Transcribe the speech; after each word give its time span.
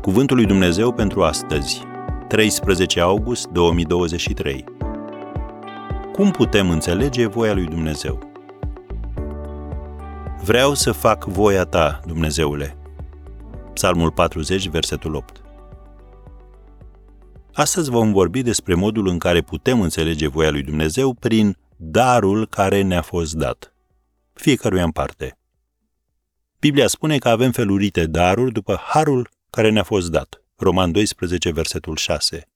Cuvântul 0.00 0.36
lui 0.36 0.46
Dumnezeu 0.46 0.92
pentru 0.92 1.22
astăzi, 1.24 1.82
13 2.28 3.00
august 3.00 3.46
2023. 3.46 4.64
Cum 6.12 6.30
putem 6.30 6.70
înțelege 6.70 7.26
voia 7.26 7.54
lui 7.54 7.64
Dumnezeu? 7.64 8.18
Vreau 10.42 10.74
să 10.74 10.92
fac 10.92 11.24
voia 11.24 11.64
ta, 11.64 12.00
Dumnezeule. 12.06 12.76
Psalmul 13.72 14.12
40, 14.12 14.68
versetul 14.68 15.14
8. 15.14 15.42
Astăzi 17.52 17.90
vom 17.90 18.12
vorbi 18.12 18.42
despre 18.42 18.74
modul 18.74 19.06
în 19.06 19.18
care 19.18 19.40
putem 19.40 19.80
înțelege 19.80 20.28
voia 20.28 20.50
lui 20.50 20.62
Dumnezeu 20.62 21.14
prin 21.14 21.56
darul 21.76 22.46
care 22.46 22.82
ne-a 22.82 23.02
fost 23.02 23.34
dat. 23.34 23.74
Fiecăruia 24.32 24.84
în 24.84 24.90
parte. 24.90 25.38
Biblia 26.58 26.86
spune 26.86 27.18
că 27.18 27.28
avem 27.28 27.50
felurite 27.50 28.06
daruri 28.06 28.52
după 28.52 28.80
harul 28.82 29.28
care 29.50 29.70
ne-a 29.70 29.82
fost 29.82 30.10
dat. 30.10 30.42
Roman 30.56 30.92
12, 30.92 31.50
versetul 31.50 31.96
6. 31.96 32.48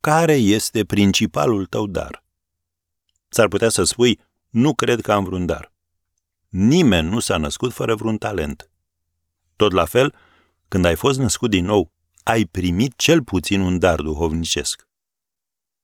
Care 0.00 0.34
este 0.34 0.84
principalul 0.84 1.66
tău 1.66 1.86
dar? 1.86 2.24
S-ar 3.28 3.48
putea 3.48 3.68
să 3.68 3.84
spui, 3.84 4.20
nu 4.48 4.74
cred 4.74 5.00
că 5.00 5.12
am 5.12 5.24
vreun 5.24 5.46
dar. 5.46 5.72
Nimeni 6.48 7.08
nu 7.08 7.18
s-a 7.18 7.36
născut 7.36 7.72
fără 7.72 7.94
vreun 7.94 8.16
talent. 8.16 8.70
Tot 9.56 9.72
la 9.72 9.84
fel, 9.84 10.14
când 10.68 10.84
ai 10.84 10.96
fost 10.96 11.18
născut 11.18 11.50
din 11.50 11.64
nou, 11.64 11.92
ai 12.22 12.44
primit 12.44 12.96
cel 12.96 13.22
puțin 13.22 13.60
un 13.60 13.78
dar 13.78 14.00
duhovnicesc. 14.00 14.88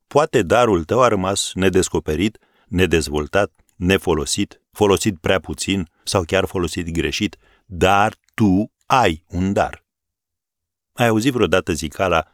Poate 0.06 0.42
darul 0.42 0.84
tău 0.84 1.02
a 1.02 1.08
rămas 1.08 1.50
nedescoperit, 1.54 2.38
nedezvoltat, 2.66 3.52
nefolosit, 3.76 4.62
folosit 4.72 5.18
prea 5.18 5.40
puțin 5.40 5.88
sau 6.04 6.22
chiar 6.22 6.44
folosit 6.44 6.90
greșit, 6.90 7.36
dar 7.66 8.16
tu 8.34 8.72
ai 8.86 9.24
un 9.28 9.52
dar. 9.52 9.84
Ai 10.98 11.06
auzit 11.06 11.32
vreodată 11.32 11.72
zicala, 11.72 12.26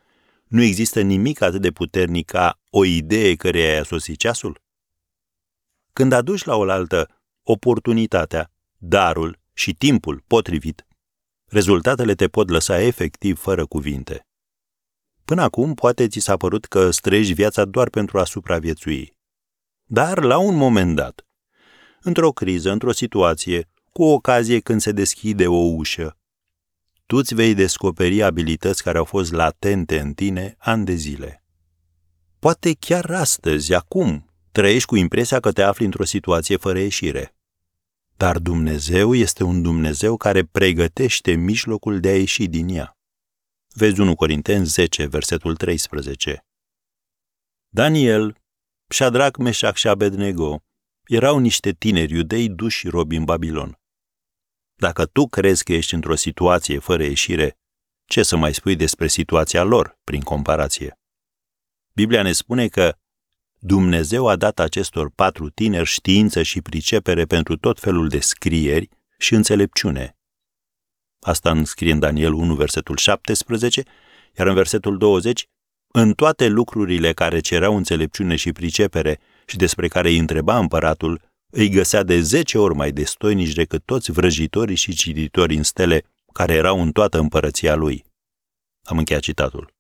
nu 0.47 0.63
există 0.63 1.01
nimic 1.01 1.41
atât 1.41 1.61
de 1.61 1.71
puternic 1.71 2.27
ca 2.27 2.61
o 2.71 2.85
idee 2.85 3.35
care 3.35 3.59
ai 3.59 3.79
asosit 3.79 4.19
ceasul? 4.19 4.63
Când 5.93 6.13
aduci 6.13 6.45
la 6.45 6.57
oaltă 6.57 7.23
oportunitatea, 7.43 8.51
darul 8.77 9.41
și 9.53 9.75
timpul 9.75 10.23
potrivit, 10.27 10.87
rezultatele 11.47 12.15
te 12.15 12.29
pot 12.29 12.49
lăsa 12.49 12.81
efectiv 12.81 13.39
fără 13.39 13.67
cuvinte. 13.67 14.27
Până 15.25 15.43
acum, 15.43 15.75
poate 15.75 16.09
ți 16.09 16.19
s-a 16.19 16.37
părut 16.37 16.65
că 16.65 16.91
străiești 16.91 17.33
viața 17.33 17.65
doar 17.65 17.91
pentru 17.91 18.19
a 18.19 18.25
supraviețui. 18.25 19.17
Dar, 19.85 20.23
la 20.23 20.39
un 20.39 20.55
moment 20.55 20.97
dat, 20.97 21.27
într-o 22.01 22.31
criză, 22.31 22.71
într-o 22.71 22.93
situație, 22.93 23.71
cu 23.93 24.03
o 24.03 24.13
ocazie 24.13 24.61
când 24.61 24.81
se 24.81 24.93
deschide 24.93 25.47
o 25.47 25.57
ușă, 25.57 26.19
tu 27.07 27.17
îți 27.17 27.35
vei 27.35 27.55
descoperi 27.55 28.23
abilități 28.23 28.83
care 28.83 28.99
au 28.99 29.05
fost 29.05 29.33
latente 29.33 30.01
în 30.01 30.15
tine 30.15 30.55
ani 30.59 30.85
de 30.85 30.95
zile. 30.95 31.45
Poate 32.39 32.75
chiar 32.79 33.11
astăzi, 33.11 33.75
acum, 33.75 34.31
trăiești 34.53 34.89
cu 34.89 34.97
impresia 34.97 35.41
că 35.41 35.53
te 35.53 35.63
afli 35.63 35.85
într-o 35.85 36.05
situație 36.05 36.57
fără 36.57 36.79
ieșire. 36.79 37.37
Dar 38.17 38.39
Dumnezeu 38.39 39.15
este 39.15 39.45
un 39.45 39.63
Dumnezeu 39.63 40.17
care 40.17 40.45
pregătește 40.45 41.33
mijlocul 41.33 42.01
de 42.01 42.09
a 42.09 42.17
ieși 42.17 42.47
din 42.47 42.69
ea. 42.69 42.97
Vezi 43.69 44.01
1 44.01 44.15
Corinteni 44.15 44.65
10, 44.65 45.07
versetul 45.07 45.57
13. 45.57 46.47
Daniel, 47.69 48.37
Shadrach, 48.89 49.39
Meșac 49.39 49.77
și 49.77 49.89
Abednego 49.89 50.63
erau 51.05 51.39
niște 51.39 51.73
tineri 51.73 52.13
iudei 52.13 52.49
duși 52.49 52.89
robi 52.89 53.17
în 53.17 53.25
Babilon. 53.25 53.79
Dacă 54.75 55.07
tu 55.07 55.27
crezi 55.27 55.65
că 55.65 55.73
ești 55.73 55.95
într-o 55.95 56.15
situație 56.15 56.79
fără 56.79 57.03
ieșire, 57.03 57.59
ce 58.05 58.23
să 58.23 58.37
mai 58.37 58.55
spui 58.55 58.77
despre 58.77 59.07
situația 59.07 59.63
lor, 59.63 59.99
prin 60.05 60.21
comparație? 60.21 60.99
Biblia 61.93 62.23
ne 62.23 62.33
spune 62.33 62.69
că 62.69 62.97
Dumnezeu 63.59 64.27
a 64.27 64.37
dat 64.37 64.59
acestor 64.59 65.11
patru 65.11 65.51
tineri 65.51 65.89
știință 65.89 66.43
și 66.43 66.63
pricepere 66.63 67.25
pentru 67.25 67.57
tot 67.57 67.81
felul 67.81 68.09
de 68.09 68.21
scrieri 68.21 68.89
și 69.19 69.35
înțelepciune. 69.35 70.17
Asta 71.21 71.51
înscrie 71.51 71.93
în 71.93 71.99
Daniel 71.99 72.33
1, 72.33 72.55
versetul 72.55 72.97
17, 72.97 73.83
iar 74.39 74.47
în 74.47 74.55
versetul 74.55 74.99
20, 74.99 75.47
în 75.93 76.13
toate 76.13 76.47
lucrurile 76.49 77.13
care 77.13 77.41
cereau 77.41 77.77
înțelepciune 77.77 78.37
și 78.37 78.53
pricepere 78.53 79.21
și 79.47 79.57
despre 79.57 79.89
care 79.89 80.09
îi 80.09 80.19
întreba 80.19 80.59
împăratul, 80.59 81.34
îi 81.57 81.69
găsea 81.69 82.03
de 82.03 82.21
zece 82.21 82.59
ori 82.59 82.75
mai 82.75 82.93
destoinici 82.93 83.53
decât 83.53 83.85
toți 83.85 84.13
vrăjitorii 84.13 84.77
și 84.77 84.95
cititorii 84.95 85.57
în 85.57 85.63
stele 85.63 86.05
care 86.33 86.55
erau 86.55 86.81
în 86.81 86.93
toată 86.93 87.19
împărăția 87.19 87.75
lui. 87.75 88.05
Am 88.83 88.99
încheiat 88.99 89.23
citatul. 89.23 89.75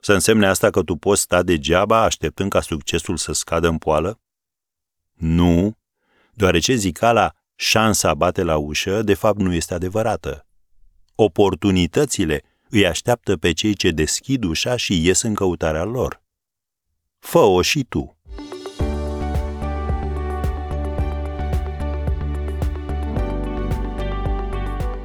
Să 0.00 0.12
însemne 0.12 0.46
asta 0.46 0.70
că 0.70 0.82
tu 0.82 0.96
poți 0.96 1.22
sta 1.22 1.42
degeaba 1.42 2.02
așteptând 2.02 2.50
ca 2.50 2.60
succesul 2.60 3.16
să 3.16 3.32
scadă 3.32 3.68
în 3.68 3.78
poală? 3.78 4.20
Nu, 5.14 5.78
deoarece 6.34 6.74
zicala 6.74 7.34
șansa 7.54 8.14
bate 8.14 8.42
la 8.42 8.56
ușă, 8.56 9.02
de 9.02 9.14
fapt 9.14 9.38
nu 9.38 9.52
este 9.52 9.74
adevărată. 9.74 10.46
Oportunitățile 11.14 12.42
îi 12.68 12.86
așteaptă 12.86 13.36
pe 13.36 13.52
cei 13.52 13.74
ce 13.74 13.90
deschid 13.90 14.44
ușa 14.44 14.76
și 14.76 15.04
ies 15.04 15.22
în 15.22 15.34
căutarea 15.34 15.84
lor. 15.84 16.22
Fă-o 17.18 17.62
și 17.62 17.84
tu. 17.84 18.17